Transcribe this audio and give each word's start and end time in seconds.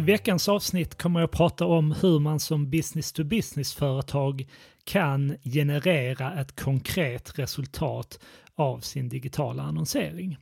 I 0.00 0.02
veckans 0.02 0.48
avsnitt 0.48 0.98
kommer 0.98 1.20
jag 1.20 1.24
att 1.24 1.36
prata 1.36 1.66
om 1.66 1.92
hur 1.92 2.18
man 2.18 2.40
som 2.40 2.70
business-to-business-företag 2.70 4.48
kan 4.84 5.36
generera 5.44 6.40
ett 6.40 6.60
konkret 6.60 7.38
resultat 7.38 8.18
av 8.54 8.78
sin 8.78 9.08
digitala 9.08 9.62
annonsering. 9.62 10.36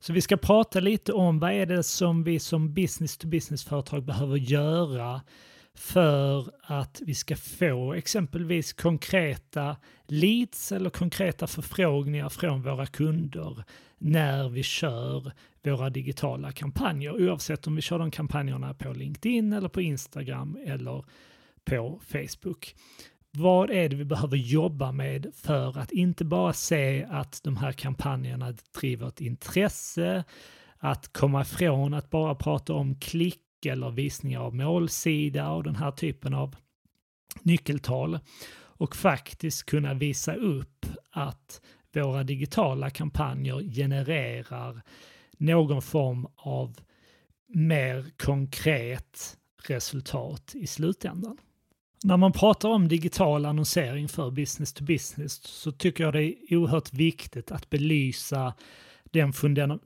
Så 0.00 0.12
vi 0.12 0.20
ska 0.20 0.36
prata 0.36 0.80
lite 0.80 1.12
om 1.12 1.38
vad 1.38 1.52
är 1.52 1.66
det 1.66 1.82
som 1.82 2.24
vi 2.24 2.38
som 2.38 2.74
business-to-business-företag 2.74 4.04
behöver 4.04 4.36
göra 4.36 5.20
för 5.78 6.50
att 6.62 7.02
vi 7.06 7.14
ska 7.14 7.36
få 7.36 7.92
exempelvis 7.92 8.72
konkreta 8.72 9.76
leads 10.06 10.72
eller 10.72 10.90
konkreta 10.90 11.46
förfrågningar 11.46 12.28
från 12.28 12.62
våra 12.62 12.86
kunder 12.86 13.64
när 13.98 14.48
vi 14.48 14.62
kör 14.62 15.32
våra 15.62 15.90
digitala 15.90 16.52
kampanjer 16.52 17.28
oavsett 17.28 17.66
om 17.66 17.76
vi 17.76 17.82
kör 17.82 17.98
de 17.98 18.10
kampanjerna 18.10 18.74
på 18.74 18.92
LinkedIn 18.92 19.52
eller 19.52 19.68
på 19.68 19.80
Instagram 19.80 20.58
eller 20.66 21.04
på 21.64 22.00
Facebook. 22.06 22.74
Vad 23.30 23.70
är 23.70 23.88
det 23.88 23.96
vi 23.96 24.04
behöver 24.04 24.36
jobba 24.36 24.92
med 24.92 25.26
för 25.34 25.78
att 25.78 25.92
inte 25.92 26.24
bara 26.24 26.52
se 26.52 27.06
att 27.10 27.40
de 27.44 27.56
här 27.56 27.72
kampanjerna 27.72 28.54
driver 28.80 29.08
ett 29.08 29.20
intresse, 29.20 30.24
att 30.78 31.12
komma 31.12 31.42
ifrån 31.42 31.94
att 31.94 32.10
bara 32.10 32.34
prata 32.34 32.72
om 32.72 32.94
klick 32.94 33.42
eller 33.66 33.90
visningar 33.90 34.40
av 34.40 34.54
målsida 34.54 35.50
och 35.50 35.64
den 35.64 35.76
här 35.76 35.90
typen 35.90 36.34
av 36.34 36.56
nyckeltal 37.42 38.18
och 38.78 38.96
faktiskt 38.96 39.66
kunna 39.66 39.94
visa 39.94 40.34
upp 40.34 40.86
att 41.10 41.60
våra 41.94 42.24
digitala 42.24 42.90
kampanjer 42.90 43.74
genererar 43.74 44.82
någon 45.38 45.82
form 45.82 46.26
av 46.36 46.76
mer 47.46 48.06
konkret 48.16 49.36
resultat 49.68 50.52
i 50.54 50.66
slutändan. 50.66 51.38
När 52.04 52.16
man 52.16 52.32
pratar 52.32 52.68
om 52.68 52.88
digital 52.88 53.46
annonsering 53.46 54.08
för 54.08 54.30
business 54.30 54.72
to 54.72 54.84
business 54.84 55.32
så 55.32 55.72
tycker 55.72 56.04
jag 56.04 56.12
det 56.12 56.22
är 56.22 56.56
oerhört 56.56 56.92
viktigt 56.92 57.52
att 57.52 57.70
belysa 57.70 58.54
den 59.10 59.32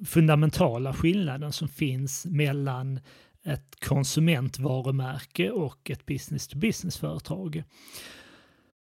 fundamentala 0.06 0.92
skillnaden 0.92 1.52
som 1.52 1.68
finns 1.68 2.26
mellan 2.26 3.00
ett 3.44 3.80
konsumentvarumärke 3.80 5.50
och 5.50 5.90
ett 5.90 6.06
business 6.06 6.48
to 6.48 6.58
business-företag. 6.58 7.64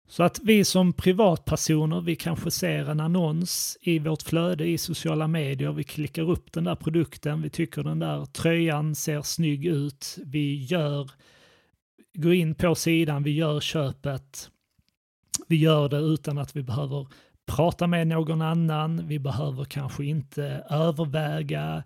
Så 0.09 0.23
att 0.23 0.41
vi 0.43 0.65
som 0.65 0.93
privatpersoner, 0.93 2.01
vi 2.01 2.17
kanske 2.17 2.51
ser 2.51 2.91
en 2.91 3.01
annons 3.01 3.79
i 3.81 3.99
vårt 3.99 4.23
flöde 4.23 4.67
i 4.67 4.79
sociala 4.79 5.29
medier, 5.29 5.73
vi 5.73 5.85
klickar 5.85 6.31
upp 6.31 6.53
den 6.53 6.65
där 6.65 6.75
produkten, 6.75 7.43
vi 7.43 7.51
tycker 7.51 7.83
den 7.83 7.99
där 7.99 8.25
tröjan 8.25 8.95
ser 8.95 9.23
snygg 9.23 9.67
ut, 9.67 10.19
vi 10.25 10.65
gör, 10.65 11.11
går 12.15 12.35
in 12.35 12.55
på 12.55 12.75
sidan, 12.75 13.23
vi 13.23 13.31
gör 13.31 13.61
köpet, 13.61 14.51
vi 15.49 15.57
gör 15.57 15.89
det 15.89 15.99
utan 15.99 16.39
att 16.39 16.57
vi 16.57 16.63
behöver 16.63 17.07
prata 17.47 17.87
med 17.87 18.07
någon 18.07 18.43
annan, 18.43 19.07
vi 19.07 19.19
behöver 19.19 19.65
kanske 19.65 20.05
inte 20.05 20.45
överväga 20.71 21.85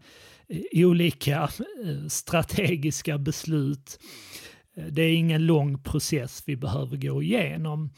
Eh, 0.51 0.87
olika 0.87 1.43
eh, 1.43 2.07
strategiska 2.09 3.19
beslut. 3.19 4.01
Eh, 4.75 4.85
det 4.85 5.03
är 5.03 5.13
ingen 5.15 5.47
lång 5.47 5.83
process 5.83 6.43
vi 6.47 6.57
behöver 6.57 6.97
gå 6.97 7.23
igenom 7.23 7.91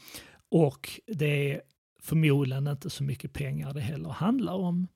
och 0.49 0.89
det 1.07 1.51
är 1.51 1.61
förmodligen 2.01 2.67
inte 2.67 2.89
så 2.89 3.03
mycket 3.03 3.33
pengar 3.33 3.73
det 3.73 3.81
heller 3.81 4.09
handlar 4.09 4.53
om. 4.53 4.87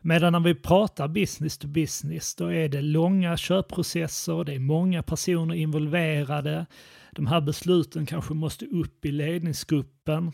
Medan 0.00 0.32
när 0.32 0.40
vi 0.40 0.54
pratar 0.54 1.08
business 1.08 1.58
to 1.58 1.68
business, 1.68 2.34
då 2.34 2.52
är 2.52 2.68
det 2.68 2.82
långa 2.82 3.36
köpprocesser, 3.36 4.44
det 4.44 4.54
är 4.54 4.58
många 4.58 5.02
personer 5.02 5.54
involverade. 5.54 6.66
De 7.12 7.26
här 7.26 7.40
besluten 7.40 8.06
kanske 8.06 8.34
måste 8.34 8.66
upp 8.66 9.04
i 9.04 9.12
ledningsgruppen. 9.12 10.32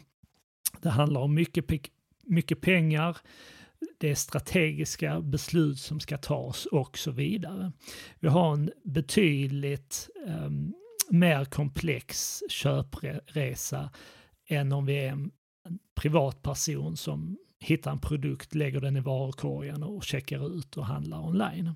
Det 0.82 0.88
handlar 0.88 1.20
om 1.20 1.34
mycket, 1.34 1.64
mycket 2.24 2.60
pengar 2.60 3.16
det 3.98 4.10
är 4.10 4.14
strategiska 4.14 5.20
beslut 5.20 5.78
som 5.78 6.00
ska 6.00 6.18
tas 6.18 6.66
och 6.66 6.98
så 6.98 7.10
vidare. 7.10 7.72
Vi 8.20 8.28
har 8.28 8.52
en 8.52 8.70
betydligt 8.84 10.08
um, 10.26 10.74
mer 11.10 11.44
komplex 11.44 12.42
köpresa 12.48 13.90
än 14.46 14.72
om 14.72 14.86
vi 14.86 14.94
är 14.94 15.08
en 15.08 15.30
privatperson 15.94 16.96
som 16.96 17.38
hittar 17.60 17.90
en 17.90 17.98
produkt, 17.98 18.54
lägger 18.54 18.80
den 18.80 18.96
i 18.96 19.00
varukorgen 19.00 19.82
och 19.82 20.04
checkar 20.04 20.58
ut 20.58 20.76
och 20.76 20.86
handlar 20.86 21.26
online. 21.26 21.74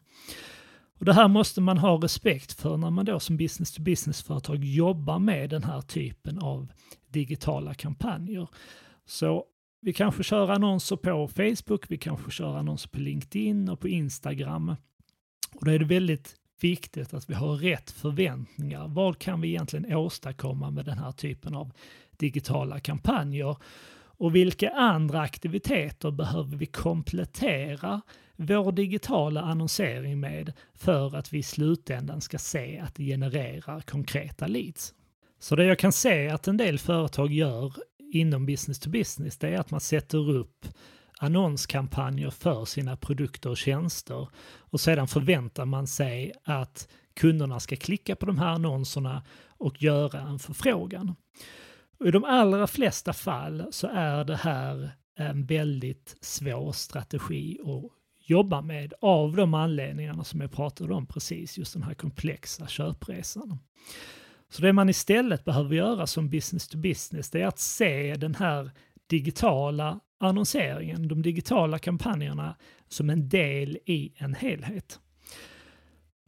Och 0.98 1.04
det 1.04 1.12
här 1.12 1.28
måste 1.28 1.60
man 1.60 1.78
ha 1.78 1.96
respekt 1.96 2.52
för 2.52 2.76
när 2.76 2.90
man 2.90 3.04
då 3.04 3.20
som 3.20 3.36
business 3.36 3.72
to 3.72 3.82
business-företag 3.82 4.64
jobbar 4.64 5.18
med 5.18 5.50
den 5.50 5.64
här 5.64 5.80
typen 5.80 6.38
av 6.38 6.72
digitala 7.08 7.74
kampanjer. 7.74 8.48
Så 9.06 9.44
vi 9.84 9.92
kanske 9.92 10.22
kör 10.22 10.48
annonser 10.50 10.96
på 10.96 11.28
Facebook, 11.28 11.84
vi 11.88 11.98
kanske 11.98 12.30
kör 12.30 12.56
annonser 12.56 12.88
på 12.88 12.98
LinkedIn 12.98 13.68
och 13.68 13.80
på 13.80 13.88
Instagram. 13.88 14.68
Och 15.54 15.64
då 15.64 15.70
är 15.70 15.78
det 15.78 15.84
väldigt 15.84 16.34
viktigt 16.60 17.14
att 17.14 17.30
vi 17.30 17.34
har 17.34 17.56
rätt 17.56 17.90
förväntningar. 17.90 18.88
Vad 18.88 19.18
kan 19.18 19.40
vi 19.40 19.48
egentligen 19.48 19.96
åstadkomma 19.96 20.70
med 20.70 20.84
den 20.84 20.98
här 20.98 21.12
typen 21.12 21.54
av 21.54 21.72
digitala 22.16 22.80
kampanjer? 22.80 23.56
Och 23.94 24.34
vilka 24.34 24.70
andra 24.70 25.20
aktiviteter 25.20 26.10
behöver 26.10 26.56
vi 26.56 26.66
komplettera 26.66 28.00
vår 28.36 28.72
digitala 28.72 29.42
annonsering 29.42 30.20
med 30.20 30.52
för 30.74 31.16
att 31.16 31.32
vi 31.32 31.38
i 31.38 31.42
slutändan 31.42 32.20
ska 32.20 32.38
se 32.38 32.78
att 32.78 32.94
det 32.94 33.04
genererar 33.04 33.80
konkreta 33.80 34.46
leads? 34.46 34.94
Så 35.38 35.56
det 35.56 35.64
jag 35.64 35.78
kan 35.78 35.92
se 35.92 36.28
att 36.28 36.48
en 36.48 36.56
del 36.56 36.78
företag 36.78 37.32
gör 37.32 37.72
inom 38.12 38.46
business 38.46 38.78
to 38.78 38.90
business, 38.90 39.38
det 39.38 39.48
är 39.48 39.58
att 39.58 39.70
man 39.70 39.80
sätter 39.80 40.30
upp 40.30 40.66
annonskampanjer 41.18 42.30
för 42.30 42.64
sina 42.64 42.96
produkter 42.96 43.50
och 43.50 43.56
tjänster 43.56 44.28
och 44.58 44.80
sedan 44.80 45.08
förväntar 45.08 45.64
man 45.64 45.86
sig 45.86 46.32
att 46.44 46.88
kunderna 47.14 47.60
ska 47.60 47.76
klicka 47.76 48.16
på 48.16 48.26
de 48.26 48.38
här 48.38 48.48
annonserna 48.48 49.22
och 49.48 49.82
göra 49.82 50.20
en 50.20 50.38
förfrågan. 50.38 51.14
Och 51.98 52.06
I 52.06 52.10
de 52.10 52.24
allra 52.24 52.66
flesta 52.66 53.12
fall 53.12 53.64
så 53.70 53.86
är 53.86 54.24
det 54.24 54.36
här 54.36 54.90
en 55.16 55.46
väldigt 55.46 56.16
svår 56.20 56.72
strategi 56.72 57.58
att 57.60 57.92
jobba 58.28 58.60
med 58.60 58.94
av 59.00 59.36
de 59.36 59.54
anledningarna 59.54 60.24
som 60.24 60.40
jag 60.40 60.52
pratade 60.52 60.94
om 60.94 61.06
precis, 61.06 61.58
just 61.58 61.72
den 61.72 61.82
här 61.82 61.94
komplexa 61.94 62.66
köpresan. 62.66 63.58
Så 64.52 64.62
det 64.62 64.72
man 64.72 64.88
istället 64.88 65.44
behöver 65.44 65.74
göra 65.74 66.06
som 66.06 66.30
business 66.30 66.68
to 66.68 66.78
business 66.78 67.30
det 67.30 67.40
är 67.40 67.46
att 67.46 67.58
se 67.58 68.14
den 68.14 68.34
här 68.34 68.70
digitala 69.06 70.00
annonseringen, 70.20 71.08
de 71.08 71.22
digitala 71.22 71.78
kampanjerna 71.78 72.56
som 72.88 73.10
en 73.10 73.28
del 73.28 73.78
i 73.86 74.12
en 74.16 74.34
helhet. 74.34 75.00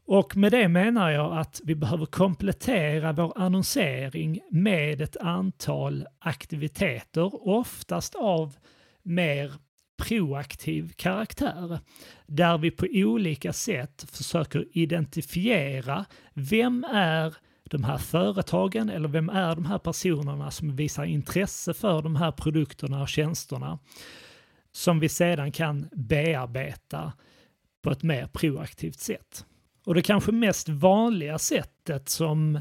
Och 0.07 0.37
med 0.37 0.53
det 0.53 0.69
menar 0.69 1.11
jag 1.11 1.39
att 1.39 1.61
vi 1.65 1.75
behöver 1.75 2.07
komplettera 2.07 3.13
vår 3.13 3.33
annonsering 3.37 4.41
med 4.51 5.01
ett 5.01 5.17
antal 5.17 6.07
aktiviteter, 6.19 7.49
oftast 7.49 8.15
av 8.15 8.57
mer 9.03 9.53
proaktiv 10.03 10.93
karaktär. 10.97 11.79
Där 12.27 12.59
vi 12.59 12.71
på 12.71 12.87
olika 12.93 13.53
sätt 13.53 14.07
försöker 14.11 14.67
identifiera 14.73 16.05
vem 16.34 16.84
är 16.84 17.34
de 17.71 17.85
här 17.85 17.99
företagen 17.99 18.89
eller 18.89 19.09
vem 19.09 19.29
är 19.29 19.55
de 19.55 19.65
här 19.65 19.79
personerna 19.79 20.51
som 20.51 20.77
visar 20.77 21.05
intresse 21.05 21.75
för 21.75 22.03
de 22.03 22.16
här 22.16 22.33
produkterna 22.33 23.03
och 23.03 23.09
tjänsterna 23.09 23.78
som 24.72 25.01
vi 25.01 25.09
sedan 25.09 25.53
kan 25.53 25.89
bearbeta 25.93 27.13
på 27.83 27.91
ett 27.91 28.03
mer 28.03 28.27
proaktivt 28.27 29.01
sätt. 29.01 29.47
Och 29.87 29.95
det 29.95 30.03
kanske 30.03 30.33
mest 30.33 30.69
vanliga 30.69 31.39
sättet 31.39 32.09
som 32.09 32.61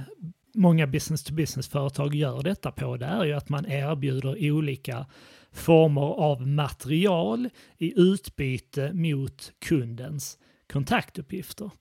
många 0.54 0.88
business-to-business-företag 0.88 2.16
gör 2.16 2.44
detta 2.44 2.72
på, 2.72 2.98
det 2.98 3.06
är 3.06 3.26
ju 3.26 3.34
att 3.34 3.50
man 3.50 3.66
erbjuder 3.66 4.52
olika 4.52 5.06
former 5.52 6.02
av 6.02 6.48
material 6.48 7.50
i 7.78 7.94
utbyte 8.02 8.94
mot 8.94 9.52
kundens 9.60 10.38
kontaktuppgifter. 10.72 11.72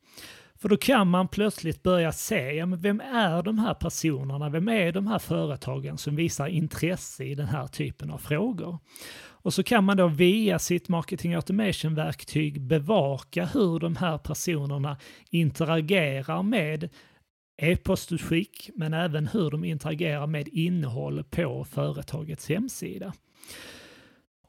För 0.62 0.68
då 0.68 0.76
kan 0.76 1.08
man 1.08 1.28
plötsligt 1.28 1.82
börja 1.82 2.12
se, 2.12 2.52
ja, 2.52 2.66
men 2.66 2.80
vem 2.80 3.00
är 3.00 3.42
de 3.42 3.58
här 3.58 3.74
personerna, 3.74 4.48
vem 4.48 4.68
är 4.68 4.92
de 4.92 5.06
här 5.06 5.18
företagen 5.18 5.98
som 5.98 6.16
visar 6.16 6.46
intresse 6.46 7.24
i 7.24 7.34
den 7.34 7.48
här 7.48 7.66
typen 7.66 8.10
av 8.10 8.18
frågor? 8.18 8.78
Och 9.28 9.54
så 9.54 9.62
kan 9.62 9.84
man 9.84 9.96
då 9.96 10.06
via 10.06 10.58
sitt 10.58 10.88
marketing 10.88 11.34
automation-verktyg 11.34 12.60
bevaka 12.60 13.46
hur 13.46 13.78
de 13.78 13.96
här 13.96 14.18
personerna 14.18 14.96
interagerar 15.30 16.42
med 16.42 16.88
e-postutskick, 17.62 18.70
men 18.74 18.94
även 18.94 19.26
hur 19.26 19.50
de 19.50 19.64
interagerar 19.64 20.26
med 20.26 20.48
innehåll 20.48 21.24
på 21.24 21.64
företagets 21.64 22.48
hemsida. 22.48 23.12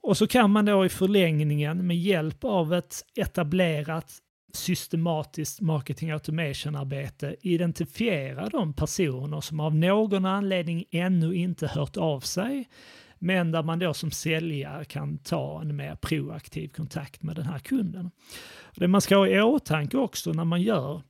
Och 0.01 0.17
så 0.17 0.27
kan 0.27 0.51
man 0.51 0.65
då 0.65 0.85
i 0.85 0.89
förlängningen 0.89 1.87
med 1.87 1.97
hjälp 1.97 2.43
av 2.43 2.73
ett 2.73 2.95
etablerat 3.15 4.19
systematiskt 4.55 5.61
marketing 5.61 6.11
automation-arbete 6.11 7.35
identifiera 7.41 8.49
de 8.49 8.73
personer 8.73 9.41
som 9.41 9.59
av 9.59 9.75
någon 9.75 10.25
anledning 10.25 10.85
ännu 10.91 11.35
inte 11.35 11.67
hört 11.67 11.97
av 11.97 12.19
sig 12.19 12.67
men 13.19 13.51
där 13.51 13.63
man 13.63 13.79
då 13.79 13.93
som 13.93 14.11
säljare 14.11 14.85
kan 14.85 15.17
ta 15.17 15.61
en 15.61 15.75
mer 15.75 15.95
proaktiv 15.95 16.67
kontakt 16.67 17.23
med 17.23 17.35
den 17.35 17.45
här 17.45 17.59
kunden. 17.59 18.11
Det 18.75 18.87
man 18.87 19.01
ska 19.01 19.15
ha 19.15 19.27
i 19.27 19.41
åtanke 19.41 19.97
också 19.97 20.31
när 20.31 20.45
man 20.45 20.61
gör 20.61 21.01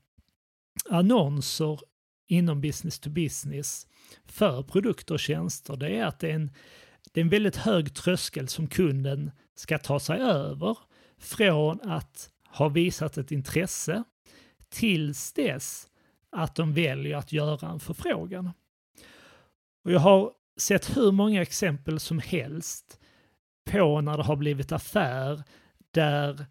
annonser 0.90 1.80
inom 2.28 2.62
business 2.62 3.00
to 3.00 3.10
business 3.10 3.88
för 4.26 4.64
produkter 4.64 5.14
och 5.14 5.20
tjänster, 5.20 5.76
det 5.76 5.98
är 5.98 6.06
att 6.06 6.20
det 6.20 6.30
är 6.30 6.36
en, 6.36 6.52
det 7.14 7.20
är 7.20 7.24
en 7.24 7.30
väldigt 7.30 7.56
hög 7.56 7.94
tröskel 7.94 8.48
som 8.48 8.68
kunden 8.68 9.32
ska 9.56 9.78
ta 9.78 10.00
sig 10.00 10.20
över 10.20 10.78
från 11.20 11.82
att 11.82 12.30
har 12.54 12.70
visat 12.70 13.18
ett 13.18 13.32
intresse 13.32 14.04
tills 14.70 15.34
dess 15.34 15.88
att 16.32 16.56
de 16.56 16.74
väljer 16.74 17.18
att 17.18 17.32
göra 17.32 17.70
en 17.70 17.80
förfrågan. 17.80 18.52
Och 19.86 19.92
jag 19.92 20.00
har 20.00 20.32
sett 20.58 20.98
hur 20.98 21.12
många 21.12 21.42
exempel 21.42 22.00
som 22.00 22.20
helst 22.20 23.00
på 23.72 24.02
när 24.02 24.18
det 24.18 24.24
har 24.24 24.36
blivit 24.36 24.72
affär 24.72 25.44
där 25.92 26.46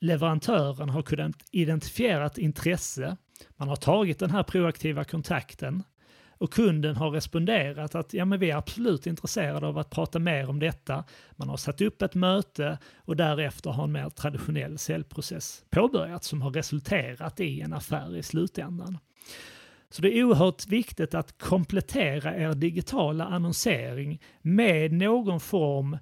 leverantören 0.00 0.88
har 0.88 1.02
kunnat 1.02 1.36
identifiera 1.50 2.26
ett 2.26 2.38
intresse. 2.38 3.16
Man 3.56 3.68
har 3.68 3.76
tagit 3.76 4.18
den 4.18 4.30
här 4.30 4.42
proaktiva 4.42 5.04
kontakten 5.04 5.82
och 6.40 6.52
kunden 6.52 6.96
har 6.96 7.10
responderat 7.10 7.94
att 7.94 8.14
ja, 8.14 8.24
men 8.24 8.40
vi 8.40 8.50
är 8.50 8.56
absolut 8.56 9.06
intresserade 9.06 9.66
av 9.66 9.78
att 9.78 9.90
prata 9.90 10.18
mer 10.18 10.50
om 10.50 10.58
detta. 10.58 11.04
Man 11.36 11.48
har 11.48 11.56
satt 11.56 11.80
upp 11.80 12.02
ett 12.02 12.14
möte 12.14 12.78
och 12.96 13.16
därefter 13.16 13.70
har 13.70 13.84
en 13.84 13.92
mer 13.92 14.08
traditionell 14.08 14.78
säljprocess 14.78 15.64
påbörjats 15.70 16.28
som 16.28 16.42
har 16.42 16.50
resulterat 16.50 17.40
i 17.40 17.60
en 17.60 17.72
affär 17.72 18.16
i 18.16 18.22
slutändan. 18.22 18.98
Så 19.90 20.02
det 20.02 20.18
är 20.18 20.24
oerhört 20.24 20.66
viktigt 20.66 21.14
att 21.14 21.38
komplettera 21.38 22.36
er 22.36 22.54
digitala 22.54 23.24
annonsering 23.24 24.20
med 24.42 24.92
någon 24.92 25.40
form 25.40 25.98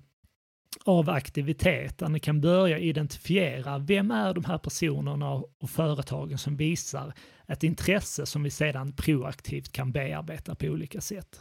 av 0.84 1.10
aktivitet 1.10 1.98
där 1.98 2.08
ni 2.08 2.20
kan 2.20 2.40
börja 2.40 2.78
identifiera 2.78 3.78
vem 3.78 4.10
är 4.10 4.34
de 4.34 4.44
här 4.44 4.58
personerna 4.58 5.32
och 5.32 5.70
företagen 5.70 6.38
som 6.38 6.56
visar 6.56 7.14
ett 7.46 7.62
intresse 7.62 8.26
som 8.26 8.42
vi 8.42 8.50
sedan 8.50 8.92
proaktivt 8.92 9.72
kan 9.72 9.92
bearbeta 9.92 10.54
på 10.54 10.66
olika 10.66 11.00
sätt. 11.00 11.40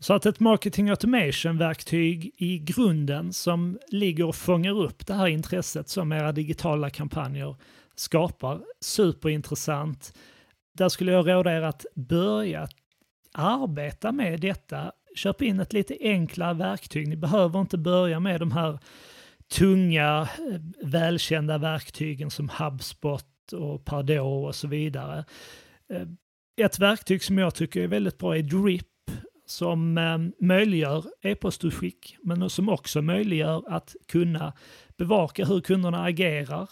Så 0.00 0.14
att 0.14 0.26
ett 0.26 0.40
marketing 0.40 0.90
automation-verktyg 0.90 2.30
i 2.36 2.58
grunden 2.58 3.32
som 3.32 3.78
ligger 3.88 4.26
och 4.26 4.36
fångar 4.36 4.78
upp 4.78 5.06
det 5.06 5.14
här 5.14 5.26
intresset 5.26 5.88
som 5.88 6.12
era 6.12 6.32
digitala 6.32 6.90
kampanjer 6.90 7.56
skapar, 7.94 8.60
superintressant. 8.80 10.12
Där 10.74 10.88
skulle 10.88 11.12
jag 11.12 11.28
råda 11.28 11.56
er 11.56 11.62
att 11.62 11.86
börja 11.94 12.68
arbeta 13.32 14.12
med 14.12 14.40
detta. 14.40 14.92
Köp 15.14 15.42
in 15.42 15.60
ett 15.60 15.72
lite 15.72 15.96
enklare 16.00 16.54
verktyg. 16.54 17.08
Ni 17.08 17.16
behöver 17.16 17.60
inte 17.60 17.78
börja 17.78 18.20
med 18.20 18.40
de 18.40 18.52
här 18.52 18.78
tunga, 19.52 20.28
eh, 20.52 20.60
välkända 20.82 21.58
verktygen 21.58 22.30
som 22.30 22.48
HubSpot 22.48 23.52
och 23.52 23.84
Pardot 23.84 24.46
och 24.48 24.54
så 24.54 24.68
vidare. 24.68 25.24
Eh, 25.92 26.06
ett 26.60 26.78
verktyg 26.78 27.22
som 27.24 27.38
jag 27.38 27.54
tycker 27.54 27.80
är 27.80 27.88
väldigt 27.88 28.18
bra 28.18 28.36
är 28.36 28.42
Drip 28.42 28.86
som 29.46 29.98
eh, 29.98 30.46
möjliggör 30.46 31.04
e-postutskick 31.22 32.16
men 32.22 32.50
som 32.50 32.68
också 32.68 33.02
möjliggör 33.02 33.62
att 33.66 33.96
kunna 34.08 34.52
bevaka 34.96 35.44
hur 35.44 35.60
kunderna 35.60 36.04
agerar 36.04 36.70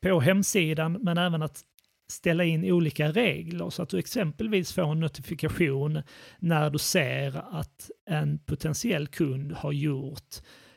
på 0.00 0.20
hemsidan 0.20 0.92
men 0.92 1.18
även 1.18 1.42
att 1.42 1.62
ställa 2.08 2.44
in 2.44 2.72
olika 2.72 3.12
regler 3.12 3.70
så 3.70 3.82
att 3.82 3.88
du 3.88 3.98
exempelvis 3.98 4.72
får 4.72 4.92
en 4.92 5.00
notifikation 5.00 6.02
när 6.38 6.70
du 6.70 6.78
ser 6.78 7.58
att 7.58 7.90
en 8.10 8.38
potentiell 8.38 9.06
kund 9.06 9.52
har 9.52 9.72
gjort 9.72 10.36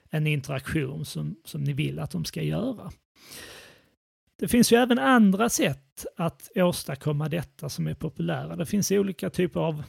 en 0.09 0.27
interaktion 0.27 1.05
som, 1.05 1.35
som 1.45 1.63
ni 1.63 1.73
vill 1.73 1.99
att 1.99 2.11
de 2.11 2.25
ska 2.25 2.41
göra. 2.41 2.91
Det 4.39 4.47
finns 4.47 4.71
ju 4.71 4.77
även 4.77 4.99
andra 4.99 5.49
sätt 5.49 6.05
att 6.17 6.51
åstadkomma 6.55 7.29
detta 7.29 7.69
som 7.69 7.87
är 7.87 7.93
populära. 7.93 8.55
Det 8.55 8.65
finns 8.65 8.91
olika 8.91 9.29
typer 9.29 9.59
av 9.59 9.83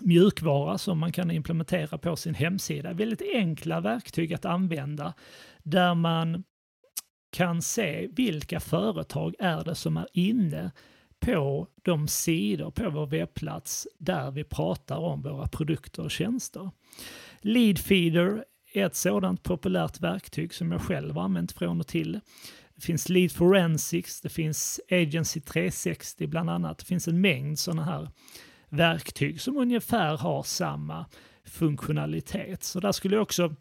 mjukvara 0.00 0.78
som 0.78 0.98
man 0.98 1.12
kan 1.12 1.30
implementera 1.30 1.98
på 1.98 2.16
sin 2.16 2.34
hemsida. 2.34 2.92
Väldigt 2.92 3.22
enkla 3.34 3.80
verktyg 3.80 4.34
att 4.34 4.44
använda 4.44 5.14
där 5.62 5.94
man 5.94 6.44
kan 7.30 7.62
se 7.62 8.08
vilka 8.12 8.60
företag 8.60 9.34
är 9.38 9.64
det 9.64 9.74
som 9.74 9.96
är 9.96 10.06
inne 10.12 10.70
på 11.20 11.66
de 11.82 12.08
sidor 12.08 12.70
på 12.70 12.90
vår 12.90 13.06
webbplats 13.06 13.88
där 13.98 14.30
vi 14.30 14.44
pratar 14.44 14.96
om 14.96 15.22
våra 15.22 15.48
produkter 15.48 16.02
och 16.02 16.10
tjänster. 16.10 16.70
Leadfeeder 17.40 18.44
är 18.72 18.86
ett 18.86 18.96
sådant 18.96 19.42
populärt 19.42 20.00
verktyg 20.00 20.54
som 20.54 20.72
jag 20.72 20.80
själv 20.80 21.14
har 21.14 21.22
använt 21.22 21.52
från 21.52 21.80
och 21.80 21.86
till. 21.86 22.20
Det 22.74 22.82
finns 22.82 23.08
Lead 23.08 23.32
Forensics, 23.32 24.20
det 24.20 24.28
finns 24.28 24.80
Agency 24.90 25.40
360 25.40 26.26
bland 26.26 26.50
annat. 26.50 26.78
Det 26.78 26.84
finns 26.84 27.08
en 27.08 27.20
mängd 27.20 27.58
sådana 27.58 27.84
här 27.84 28.08
verktyg 28.68 29.40
som 29.40 29.56
ungefär 29.56 30.16
har 30.16 30.42
samma 30.42 31.06
funktionalitet. 31.44 32.64
Så 32.64 32.80
där 32.80 32.92
skulle 32.92 33.16
jag 33.16 33.22
också 33.22 33.54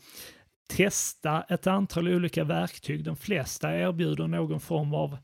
testa 0.68 1.42
ett 1.42 1.68
antal 1.68 2.08
olika 2.08 2.44
verktyg. 2.44 3.04
De 3.04 3.16
flesta 3.16 3.80
erbjuder 3.80 4.28
någon 4.28 4.60
form 4.60 4.94
av 4.94 5.18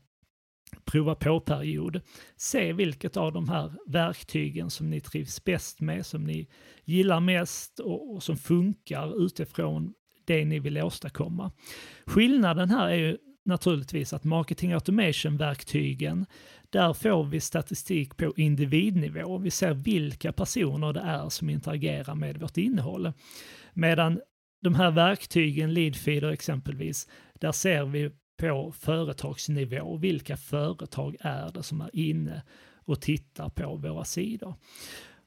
prova 0.84 1.14
på-period. 1.14 2.00
Se 2.36 2.72
vilket 2.72 3.16
av 3.16 3.32
de 3.32 3.48
här 3.48 3.72
verktygen 3.86 4.70
som 4.70 4.90
ni 4.90 5.00
trivs 5.00 5.44
bäst 5.44 5.80
med, 5.80 6.06
som 6.06 6.24
ni 6.24 6.48
gillar 6.84 7.20
mest 7.20 7.78
och, 7.78 8.14
och 8.14 8.22
som 8.22 8.36
funkar 8.36 9.24
utifrån 9.26 9.94
det 10.24 10.44
ni 10.44 10.58
vill 10.58 10.78
åstadkomma. 10.78 11.52
Skillnaden 12.06 12.70
här 12.70 12.88
är 12.88 12.96
ju 12.96 13.18
naturligtvis 13.44 14.12
att 14.12 14.24
marketing 14.24 14.72
automation-verktygen, 14.72 16.26
där 16.70 16.92
får 16.92 17.24
vi 17.24 17.40
statistik 17.40 18.16
på 18.16 18.32
individnivå. 18.36 19.38
Vi 19.38 19.50
ser 19.50 19.74
vilka 19.74 20.32
personer 20.32 20.92
det 20.92 21.00
är 21.00 21.28
som 21.28 21.50
interagerar 21.50 22.14
med 22.14 22.40
vårt 22.40 22.56
innehåll. 22.56 23.12
Medan 23.72 24.20
de 24.64 24.74
här 24.74 24.90
verktygen, 24.90 25.74
Leadfeeder 25.74 26.30
exempelvis, 26.30 27.08
där 27.34 27.52
ser 27.52 27.84
vi 27.84 28.10
på 28.36 28.72
företagsnivå 28.72 29.96
vilka 29.96 30.36
företag 30.36 31.16
är 31.20 31.52
det 31.52 31.62
som 31.62 31.80
är 31.80 31.90
inne 31.92 32.42
och 32.84 33.00
tittar 33.00 33.48
på 33.48 33.76
våra 33.76 34.04
sidor. 34.04 34.54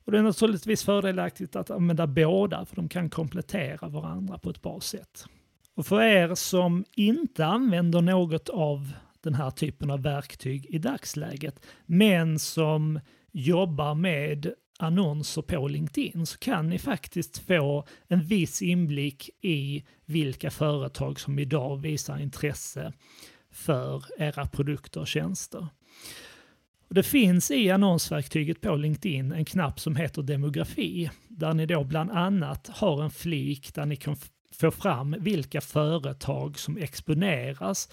Och 0.06 0.12
det 0.12 0.18
är 0.18 0.24
naturligtvis 0.24 0.84
fördelaktigt 0.84 1.56
att 1.56 1.72
använda 1.72 2.08
båda 2.08 2.66
för 2.66 2.76
de 2.76 2.90
kan 2.90 3.10
komplettera 3.10 3.90
varandra 3.90 4.38
på 4.38 4.50
ett 4.50 4.62
bra 4.62 4.80
sätt. 4.80 5.26
Och 5.76 5.86
för 5.86 6.02
er 6.02 6.36
som 6.36 6.86
inte 6.96 7.46
använder 7.46 8.02
något 8.02 8.50
av 8.50 8.94
den 9.22 9.34
här 9.34 9.52
typen 9.52 9.92
av 9.92 10.02
verktyg 10.02 10.66
i 10.66 10.78
dagsläget, 10.78 11.66
men 11.86 12.40
som 12.40 13.00
jobbar 13.32 13.94
med 13.94 14.54
annonser 14.80 15.42
på 15.42 15.68
LinkedIn 15.68 16.26
så 16.26 16.38
kan 16.38 16.70
ni 16.70 16.80
faktiskt 16.80 17.38
få 17.38 17.88
en 18.08 18.24
viss 18.24 18.62
inblick 18.62 19.30
i 19.42 19.86
vilka 20.06 20.52
företag 20.52 21.20
som 21.20 21.40
idag 21.40 21.82
visar 21.82 22.20
intresse 22.20 22.94
för 23.52 24.04
era 24.18 24.46
produkter 24.46 25.00
och 25.00 25.08
tjänster. 25.08 25.68
Det 26.90 27.04
finns 27.04 27.52
i 27.52 27.72
annonsverktyget 27.72 28.62
på 28.62 28.76
LinkedIn 28.76 29.32
en 29.32 29.46
knapp 29.46 29.80
som 29.80 29.96
heter 29.96 30.22
demografi 30.22 31.10
där 31.28 31.54
ni 31.54 31.66
då 31.66 31.84
bland 31.84 32.12
annat 32.12 32.68
har 32.68 33.04
en 33.04 33.12
flik 33.12 33.74
där 33.74 33.86
ni 33.86 33.96
kan 33.96 34.16
få 34.52 34.72
fram 34.72 35.16
vilka 35.20 35.62
företag 35.62 36.60
som 36.60 36.78
exponeras 36.78 37.90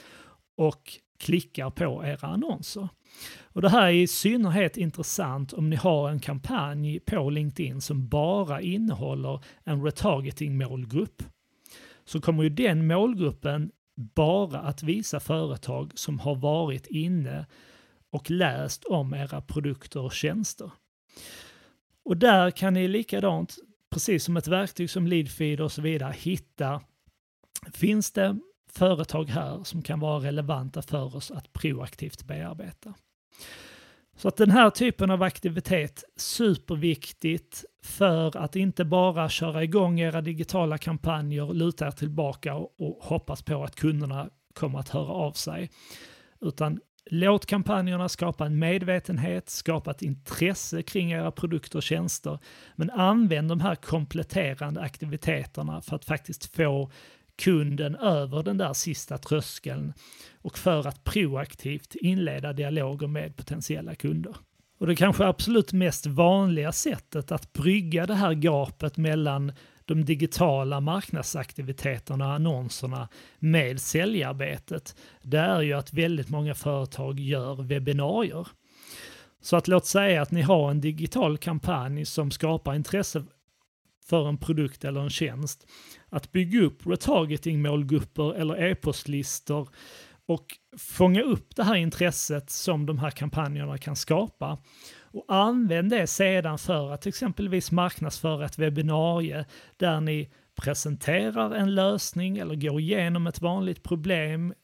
och 0.57 0.93
klickar 1.18 1.71
på 1.71 2.04
era 2.04 2.28
annonser. 2.28 2.88
Och 3.42 3.62
det 3.62 3.68
här 3.68 3.87
är 3.87 3.92
i 3.92 4.06
synnerhet 4.06 4.76
intressant 4.76 5.52
om 5.52 5.71
ni 5.71 5.76
har 5.76 6.11
en 6.11 6.21
kampanj 6.21 7.00
på 7.00 7.30
LinkedIn 7.30 7.80
som 7.80 8.09
bara 8.09 8.61
innehåller 8.61 9.44
en 9.64 9.83
retargeting-målgrupp. 9.83 11.23
Så 12.04 12.21
kommer 12.21 12.42
ju 12.42 12.49
den 12.49 12.87
målgruppen 12.87 13.71
bara 13.97 14.61
att 14.61 14.83
visa 14.83 15.21
företag 15.21 15.92
som 15.94 16.18
har 16.18 16.35
varit 16.35 16.87
inne 16.87 17.47
och 18.11 18.30
läst 18.30 18.85
om 18.85 19.14
era 19.14 19.40
produkter 19.40 20.00
och 20.00 20.12
tjänster. 20.12 20.71
Och 22.04 22.16
där 22.16 22.50
kan 22.50 22.75
ni 22.75 22.88
likadant, 22.88 23.56
precis 23.90 24.25
som 24.25 24.37
ett 24.37 24.49
verktyg 24.49 24.90
som 24.90 25.06
Leadfeed 25.06 25.61
och 25.61 25.73
så 25.73 25.83
vidare, 25.83 26.14
hitta, 26.16 26.80
finns 27.73 28.12
det 28.12 28.38
företag 28.78 29.28
här 29.28 29.64
som 29.64 29.83
kan 29.83 30.00
vara 30.00 30.25
relevanta 30.25 30.83
för 30.83 31.16
oss 31.16 31.31
att 31.31 31.52
proaktivt 31.52 32.25
bearbeta. 32.25 32.95
Så 34.16 34.28
att 34.28 34.37
den 34.37 34.50
här 34.50 34.71
typen 34.71 35.11
av 35.11 35.23
aktivitet, 35.23 36.04
superviktigt 36.16 37.64
för 37.83 38.37
att 38.37 38.57
inte 38.57 38.85
bara 38.85 39.28
köra 39.28 39.64
igång 39.64 40.00
era 40.00 40.21
digitala 40.21 40.78
kampanjer, 40.78 41.54
luta 41.54 41.87
er 41.87 41.90
tillbaka 41.90 42.54
och, 42.54 42.75
och 42.78 42.99
hoppas 43.04 43.43
på 43.43 43.64
att 43.64 43.76
kunderna 43.76 44.31
kommer 44.54 44.78
att 44.78 44.88
höra 44.88 45.12
av 45.12 45.33
sig. 45.33 45.71
Utan 46.40 46.81
låt 47.11 47.47
kampanjerna 47.47 48.09
skapa 48.09 48.47
en 48.47 48.59
medvetenhet, 48.59 49.50
skapa 49.50 49.90
ett 49.90 50.02
intresse 50.02 50.83
kring 50.83 51.12
era 51.12 51.31
produkter 51.31 51.76
och 51.76 51.83
tjänster, 51.83 52.38
men 52.76 52.90
använd 52.90 53.49
de 53.49 53.61
här 53.61 53.75
kompletterande 53.75 54.81
aktiviteterna 54.81 55.81
för 55.81 55.97
att 55.97 56.04
faktiskt 56.04 56.57
få 56.57 56.90
kunden 57.37 57.95
över 57.97 58.43
den 58.43 58.59
där 58.59 58.73
sista 58.73 59.19
tröskeln 59.19 59.93
och 60.43 60.59
för 60.59 60.87
att 60.87 61.05
proaktivt 61.05 61.95
inleda 61.95 62.53
dialoger 62.53 63.07
med 63.07 63.37
potentiella 63.37 63.95
kunder. 63.95 64.37
Och 64.79 64.87
det 64.87 64.97
kanske 64.97 65.25
absolut 65.25 65.73
mest 65.73 66.07
vanliga 66.07 66.73
sättet 66.73 67.33
att 67.33 67.53
brygga 67.53 68.07
det 68.07 68.14
här 68.14 68.33
gapet 68.33 68.97
mellan 68.97 69.53
de 69.85 70.05
digitala 70.05 70.81
marknadsaktiviteterna 70.81 72.26
och 72.26 72.33
annonserna 72.33 73.09
med 73.38 73.81
säljarbetet, 73.81 74.97
det 75.23 75.38
är 75.38 75.61
ju 75.61 75.73
att 75.73 75.93
väldigt 75.93 76.29
många 76.29 76.55
företag 76.55 77.21
gör 77.21 77.62
webbinarier. 77.62 78.49
Så 79.41 79.57
att 79.57 79.69
låt 79.69 79.87
säga 79.87 80.23
att 80.23 80.31
ni 80.31 80.43
har 80.43 80.71
en 80.71 80.81
digital 80.81 81.38
kampanj 81.38 82.05
som 82.05 82.31
skapar 82.31 82.75
intresse 82.75 83.25
för 84.04 84.28
en 84.28 84.38
produkt 84.38 84.84
eller 84.84 85.00
en 85.00 85.11
tjänst. 85.11 85.66
Att 86.08 86.32
bygga 86.32 86.61
upp 86.61 86.87
retargeting-målgrupper 86.87 88.34
eller 88.34 88.62
e-postlistor 88.62 89.68
och 90.26 90.46
fånga 90.78 91.23
upp 91.23 91.56
det 91.56 91.62
här 91.64 91.75
intresset 91.75 92.50
som 92.50 92.87
de 92.87 92.99
här 92.99 93.11
kampanjerna 93.11 93.78
kan 93.78 93.96
skapa 93.96 94.58
och 95.14 95.25
använd 95.28 95.90
det 95.90 96.06
sedan 96.06 96.58
för 96.58 96.92
att 96.92 97.06
exempelvis 97.06 97.73
marknadsföra 97.73 98.44
ett 98.44 98.58
webbinarie 98.58 99.44
där 99.76 100.00
ni 100.00 100.30
presenterar 100.62 101.54
en 101.54 101.75
lösning 101.75 102.38
eller 102.38 102.54
går 102.54 102.80
igenom 102.80 103.26
ett 103.26 103.40
vanligt 103.40 103.82
problem, 103.82 104.54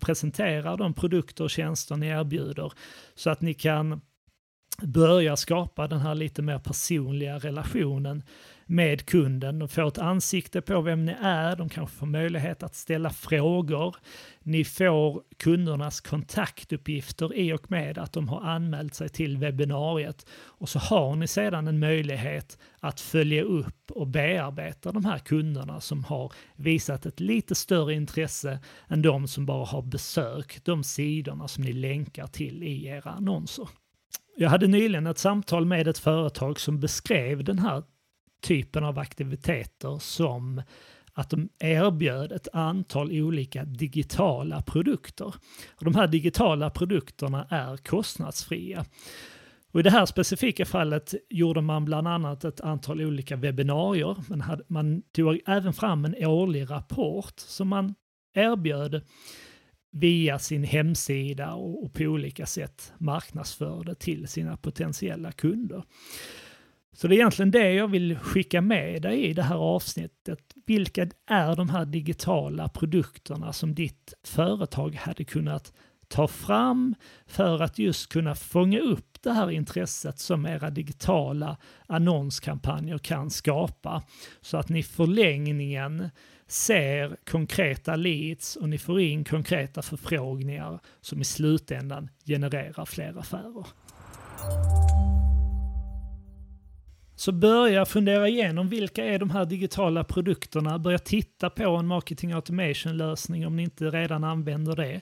presenterar 0.00 0.76
de 0.76 0.94
produkter 0.94 1.44
och 1.44 1.50
tjänster 1.50 1.96
ni 1.96 2.06
erbjuder 2.06 2.72
så 3.14 3.30
att 3.30 3.40
ni 3.40 3.54
kan 3.54 4.00
börja 4.82 5.36
skapa 5.36 5.88
den 5.88 6.00
här 6.00 6.14
lite 6.14 6.42
mer 6.42 6.58
personliga 6.58 7.38
relationen 7.38 8.22
med 8.66 9.06
kunden. 9.06 9.58
De 9.58 9.68
får 9.68 9.88
ett 9.88 9.98
ansikte 9.98 10.60
på 10.60 10.80
vem 10.80 11.04
ni 11.04 11.16
är, 11.22 11.56
de 11.56 11.68
kanske 11.68 11.96
får 11.96 12.06
möjlighet 12.06 12.62
att 12.62 12.74
ställa 12.74 13.10
frågor. 13.10 13.96
Ni 14.42 14.64
får 14.64 15.22
kundernas 15.36 16.00
kontaktuppgifter 16.00 17.34
i 17.34 17.52
och 17.52 17.70
med 17.70 17.98
att 17.98 18.12
de 18.12 18.28
har 18.28 18.40
anmält 18.40 18.94
sig 18.94 19.08
till 19.08 19.38
webbinariet. 19.38 20.26
Och 20.32 20.68
så 20.68 20.78
har 20.78 21.16
ni 21.16 21.26
sedan 21.26 21.68
en 21.68 21.78
möjlighet 21.78 22.58
att 22.80 23.00
följa 23.00 23.42
upp 23.42 23.90
och 23.90 24.06
bearbeta 24.06 24.92
de 24.92 25.04
här 25.04 25.18
kunderna 25.18 25.80
som 25.80 26.04
har 26.04 26.32
visat 26.56 27.06
ett 27.06 27.20
lite 27.20 27.54
större 27.54 27.94
intresse 27.94 28.58
än 28.88 29.02
de 29.02 29.28
som 29.28 29.46
bara 29.46 29.64
har 29.64 29.82
besökt 29.82 30.64
de 30.64 30.84
sidorna 30.84 31.48
som 31.48 31.64
ni 31.64 31.72
länkar 31.72 32.26
till 32.26 32.62
i 32.62 32.86
era 32.86 33.10
annonser. 33.10 33.68
Jag 34.36 34.50
hade 34.50 34.66
nyligen 34.66 35.06
ett 35.06 35.18
samtal 35.18 35.66
med 35.66 35.88
ett 35.88 35.98
företag 35.98 36.60
som 36.60 36.80
beskrev 36.80 37.44
den 37.44 37.58
här 37.58 37.82
typen 38.44 38.84
av 38.84 38.98
aktiviteter 38.98 39.98
som 39.98 40.62
att 41.12 41.30
de 41.30 41.48
erbjöd 41.58 42.32
ett 42.32 42.48
antal 42.52 43.12
olika 43.12 43.64
digitala 43.64 44.62
produkter. 44.62 45.34
Och 45.74 45.84
de 45.84 45.94
här 45.94 46.06
digitala 46.06 46.70
produkterna 46.70 47.46
är 47.50 47.76
kostnadsfria. 47.76 48.84
Och 49.72 49.80
I 49.80 49.82
det 49.82 49.90
här 49.90 50.06
specifika 50.06 50.64
fallet 50.64 51.14
gjorde 51.30 51.60
man 51.60 51.84
bland 51.84 52.08
annat 52.08 52.44
ett 52.44 52.60
antal 52.60 53.00
olika 53.00 53.36
webbinarier. 53.36 54.16
Man, 54.28 54.40
hade, 54.40 54.64
man 54.68 55.02
tog 55.02 55.40
även 55.46 55.72
fram 55.72 56.04
en 56.04 56.26
årlig 56.26 56.70
rapport 56.70 57.34
som 57.36 57.68
man 57.68 57.94
erbjöd 58.34 59.02
via 59.92 60.38
sin 60.38 60.64
hemsida 60.64 61.54
och, 61.54 61.84
och 61.84 61.92
på 61.92 62.02
olika 62.02 62.46
sätt 62.46 62.92
marknadsförde 62.98 63.94
till 63.94 64.28
sina 64.28 64.56
potentiella 64.56 65.32
kunder. 65.32 65.84
Så 66.94 67.08
det 67.08 67.14
är 67.14 67.16
egentligen 67.16 67.50
det 67.50 67.72
jag 67.72 67.88
vill 67.88 68.18
skicka 68.18 68.60
med 68.60 69.02
dig 69.02 69.24
i 69.24 69.32
det 69.32 69.42
här 69.42 69.56
avsnittet. 69.56 70.38
Vilka 70.66 71.08
är 71.26 71.56
de 71.56 71.68
här 71.68 71.84
digitala 71.84 72.68
produkterna 72.68 73.52
som 73.52 73.74
ditt 73.74 74.14
företag 74.24 74.94
hade 74.94 75.24
kunnat 75.24 75.72
ta 76.08 76.28
fram 76.28 76.94
för 77.26 77.62
att 77.62 77.78
just 77.78 78.12
kunna 78.12 78.34
fånga 78.34 78.80
upp 78.80 79.22
det 79.22 79.32
här 79.32 79.50
intresset 79.50 80.18
som 80.18 80.46
era 80.46 80.70
digitala 80.70 81.56
annonskampanjer 81.86 82.98
kan 82.98 83.30
skapa. 83.30 84.02
Så 84.40 84.56
att 84.56 84.68
ni 84.68 84.82
förlängningen 84.82 86.10
ser 86.46 87.16
konkreta 87.30 87.96
leads 87.96 88.56
och 88.56 88.68
ni 88.68 88.78
får 88.78 89.00
in 89.00 89.24
konkreta 89.24 89.82
förfrågningar 89.82 90.80
som 91.00 91.20
i 91.20 91.24
slutändan 91.24 92.08
genererar 92.26 92.84
fler 92.84 93.18
affärer. 93.18 93.66
Så 97.24 97.32
börja 97.32 97.84
fundera 97.84 98.28
igenom 98.28 98.68
vilka 98.68 99.04
är 99.04 99.18
de 99.18 99.30
här 99.30 99.44
digitala 99.44 100.04
produkterna. 100.04 100.78
Börja 100.78 100.98
titta 100.98 101.50
på 101.50 101.76
en 101.76 101.86
marketing 101.86 102.32
automation-lösning 102.32 103.46
om 103.46 103.56
ni 103.56 103.62
inte 103.62 103.84
redan 103.84 104.24
använder 104.24 104.76
det. 104.76 105.00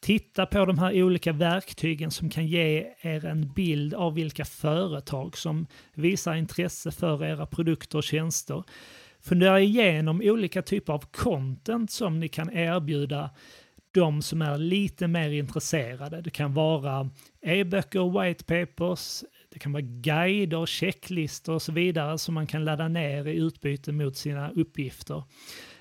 Titta 0.00 0.46
på 0.46 0.64
de 0.64 0.78
här 0.78 1.02
olika 1.02 1.32
verktygen 1.32 2.10
som 2.10 2.30
kan 2.30 2.46
ge 2.46 2.86
er 3.00 3.24
en 3.24 3.52
bild 3.52 3.94
av 3.94 4.14
vilka 4.14 4.44
företag 4.44 5.36
som 5.36 5.66
visar 5.94 6.34
intresse 6.34 6.90
för 6.90 7.24
era 7.24 7.46
produkter 7.46 7.98
och 7.98 8.04
tjänster. 8.04 8.62
Fundera 9.20 9.60
igenom 9.60 10.20
olika 10.24 10.62
typer 10.62 10.92
av 10.92 11.04
content 11.12 11.90
som 11.90 12.20
ni 12.20 12.28
kan 12.28 12.56
erbjuda 12.56 13.30
de 13.94 14.22
som 14.22 14.42
är 14.42 14.58
lite 14.58 15.08
mer 15.08 15.30
intresserade. 15.30 16.20
Det 16.20 16.30
kan 16.30 16.54
vara 16.54 17.10
e-böcker, 17.42 18.20
white 18.20 18.44
papers, 18.44 19.24
det 19.54 19.60
kan 19.60 19.72
vara 19.72 19.82
guider, 19.82 20.66
checklistor 20.66 21.54
och 21.54 21.62
så 21.62 21.72
vidare 21.72 22.18
som 22.18 22.34
man 22.34 22.46
kan 22.46 22.64
ladda 22.64 22.88
ner 22.88 23.26
i 23.26 23.36
utbyte 23.36 23.92
mot 23.92 24.16
sina 24.16 24.50
uppgifter. 24.50 25.22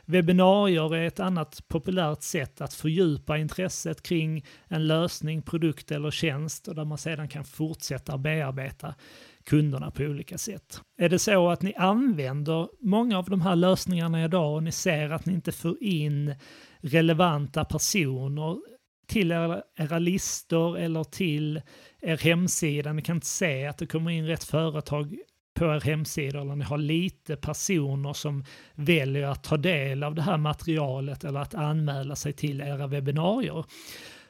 Webbinarier 0.05 0.95
är 0.95 1.07
ett 1.07 1.19
annat 1.19 1.63
populärt 1.67 2.21
sätt 2.21 2.61
att 2.61 2.73
fördjupa 2.73 3.37
intresset 3.37 4.03
kring 4.03 4.45
en 4.67 4.87
lösning, 4.87 5.41
produkt 5.41 5.91
eller 5.91 6.11
tjänst 6.11 6.67
och 6.67 6.75
där 6.75 6.85
man 6.85 6.97
sedan 6.97 7.27
kan 7.27 7.45
fortsätta 7.45 8.17
bearbeta 8.17 8.95
kunderna 9.43 9.91
på 9.91 10.03
olika 10.03 10.37
sätt. 10.37 10.81
Är 10.97 11.09
det 11.09 11.19
så 11.19 11.49
att 11.49 11.61
ni 11.61 11.73
använder 11.73 12.67
många 12.79 13.17
av 13.17 13.25
de 13.25 13.41
här 13.41 13.55
lösningarna 13.55 14.23
idag 14.25 14.55
och 14.55 14.63
ni 14.63 14.71
ser 14.71 15.09
att 15.09 15.25
ni 15.25 15.33
inte 15.33 15.51
får 15.51 15.83
in 15.83 16.35
relevanta 16.81 17.65
personer 17.65 18.72
till 19.07 19.31
era, 19.31 19.61
era 19.75 19.99
listor 19.99 20.77
eller 20.77 21.03
till 21.03 21.61
er 22.01 22.17
hemsida. 22.17 22.93
Ni 22.93 23.01
kan 23.01 23.17
inte 23.17 23.27
se 23.27 23.65
att 23.65 23.77
det 23.77 23.85
kommer 23.85 24.11
in 24.11 24.27
rätt 24.27 24.43
företag 24.43 25.17
på 25.53 25.65
er 25.65 25.81
hemsida 25.81 26.41
eller 26.41 26.55
ni 26.55 26.65
har 26.65 26.77
lite 26.77 27.35
personer 27.35 28.13
som 28.13 28.45
väljer 28.75 29.27
att 29.27 29.43
ta 29.43 29.57
del 29.57 30.03
av 30.03 30.15
det 30.15 30.21
här 30.21 30.37
materialet 30.37 31.23
eller 31.23 31.39
att 31.39 31.53
anmäla 31.53 32.15
sig 32.15 32.33
till 32.33 32.61
era 32.61 32.87
webbinarier. 32.87 33.65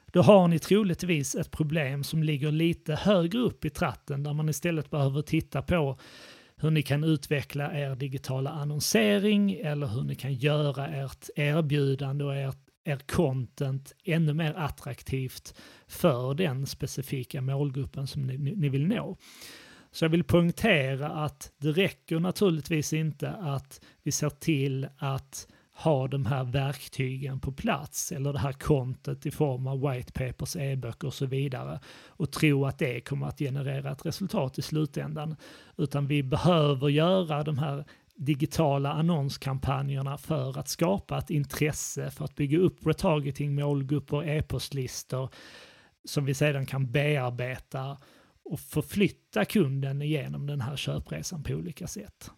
Då 0.05 0.21
har 0.21 0.47
ni 0.47 0.59
troligtvis 0.59 1.35
ett 1.35 1.51
problem 1.51 2.03
som 2.03 2.23
ligger 2.23 2.51
lite 2.51 2.95
högre 2.95 3.39
upp 3.39 3.65
i 3.65 3.69
tratten 3.69 4.23
där 4.23 4.33
man 4.33 4.49
istället 4.49 4.89
behöver 4.89 5.21
titta 5.21 5.61
på 5.61 5.97
hur 6.55 6.71
ni 6.71 6.81
kan 6.81 7.03
utveckla 7.03 7.79
er 7.79 7.95
digitala 7.95 8.49
annonsering 8.49 9.53
eller 9.53 9.87
hur 9.87 10.03
ni 10.03 10.15
kan 10.15 10.33
göra 10.33 10.87
ert 10.87 11.29
erbjudande 11.35 12.23
och 12.23 12.35
ert 12.35 12.57
er 12.83 12.97
content 12.97 13.93
ännu 14.03 14.33
mer 14.33 14.53
attraktivt 14.53 15.53
för 15.87 16.33
den 16.33 16.65
specifika 16.65 17.41
målgruppen 17.41 18.07
som 18.07 18.27
ni, 18.27 18.37
ni 18.37 18.69
vill 18.69 18.87
nå. 18.87 19.17
Så 19.91 20.05
jag 20.05 20.09
vill 20.09 20.23
poängtera 20.23 21.09
att 21.09 21.51
det 21.57 21.71
räcker 21.71 22.19
naturligtvis 22.19 22.93
inte 22.93 23.31
att 23.31 23.81
vi 24.03 24.11
ser 24.11 24.29
till 24.29 24.87
att 24.97 25.47
ha 25.75 26.07
de 26.07 26.25
här 26.25 26.43
verktygen 26.43 27.39
på 27.39 27.51
plats 27.51 28.11
eller 28.11 28.33
det 28.33 28.39
här 28.39 28.53
kontet 28.53 29.25
i 29.25 29.31
form 29.31 29.67
av 29.67 29.89
white 29.89 30.11
papers, 30.13 30.55
e-böcker 30.55 31.07
och 31.07 31.13
så 31.13 31.25
vidare 31.25 31.79
och 32.07 32.31
tro 32.31 32.65
att 32.65 32.77
det 32.79 33.01
kommer 33.01 33.27
att 33.27 33.39
generera 33.39 33.91
ett 33.91 34.05
resultat 34.05 34.57
i 34.57 34.61
slutändan. 34.61 35.35
Utan 35.77 36.07
vi 36.07 36.23
behöver 36.23 36.89
göra 36.89 37.43
de 37.43 37.57
här 37.57 37.85
digitala 38.15 38.93
annonskampanjerna 38.93 40.17
för 40.17 40.59
att 40.59 40.67
skapa 40.67 41.17
ett 41.17 41.29
intresse 41.29 42.11
för 42.11 42.25
att 42.25 42.35
bygga 42.35 42.57
upp 42.57 42.85
retargeting, 42.85 43.55
målgrupper, 43.55 44.29
e-postlistor 44.29 45.29
som 46.05 46.25
vi 46.25 46.33
sedan 46.33 46.65
kan 46.65 46.91
bearbeta 46.91 47.97
och 48.45 48.59
förflytta 48.59 49.45
kunden 49.45 50.01
igenom 50.01 50.47
den 50.47 50.61
här 50.61 50.75
köpresan 50.75 51.43
på 51.43 51.53
olika 51.53 51.87
sätt. 51.87 52.31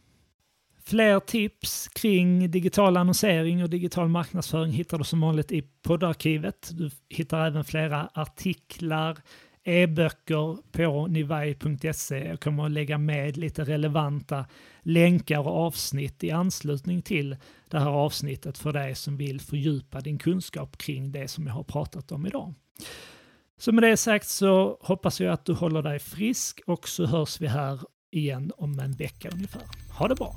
Fler 0.88 1.20
tips 1.20 1.88
kring 1.88 2.52
digital 2.52 2.98
annonsering 2.98 3.64
och 3.64 3.70
digital 3.70 4.08
marknadsföring 4.08 4.72
hittar 4.72 4.98
du 4.98 5.04
som 5.04 5.22
vanligt 5.22 5.52
i 5.52 5.62
poddarkivet. 5.62 6.70
Du 6.74 6.92
hittar 7.10 7.48
även 7.48 7.64
flera 7.64 8.10
artiklar, 8.14 9.18
e-böcker 9.66 10.58
på 10.72 11.08
nivai.se. 11.08 12.28
Jag 12.28 12.40
kommer 12.40 12.66
att 12.66 12.72
lägga 12.72 12.98
med 12.98 13.38
lite 13.38 13.64
relevanta 13.64 14.46
länkar 14.82 15.40
och 15.40 15.66
avsnitt 15.66 16.24
i 16.24 16.32
anslutning 16.32 17.02
till 17.02 17.38
det 17.70 17.80
här 17.80 17.90
avsnittet 17.90 18.58
för 18.58 18.74
dig 18.74 18.96
som 18.96 19.18
vill 19.18 19.42
fördjupa 19.42 20.02
din 20.02 20.18
kunskap 20.18 20.78
kring 20.78 21.12
det 21.12 21.28
som 21.28 21.48
jag 21.48 21.54
har 21.54 21.64
pratat 21.64 22.12
om 22.12 22.26
idag. 22.26 22.54
Så 23.58 23.72
med 23.72 23.84
det 23.84 23.98
sagt 23.98 24.28
så 24.28 24.78
hoppas 24.82 25.22
jag 25.22 25.34
att 25.34 25.46
du 25.46 25.54
håller 25.54 25.82
dig 25.82 26.00
frisk 26.00 26.62
och 26.66 26.88
så 26.88 27.06
hörs 27.06 27.42
vi 27.42 27.48
här 27.48 27.80
igen 28.12 28.52
om 28.58 28.80
en 28.80 28.92
vecka 28.92 29.30
ungefär. 29.30 29.64
Ha 29.98 30.08
det 30.08 30.16
bra! 30.16 30.36